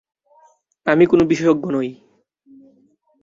আমি 0.85 1.03
কোন 1.05 1.19
বিশেষজ্ঞ 1.27 1.63
নই। 1.71 1.89